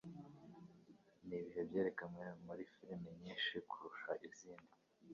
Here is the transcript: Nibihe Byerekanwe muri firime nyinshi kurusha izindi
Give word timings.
Nibihe 1.25 1.61
Byerekanwe 1.69 2.25
muri 2.45 2.63
firime 2.73 3.09
nyinshi 3.21 3.55
kurusha 3.69 4.11
izindi 4.27 4.75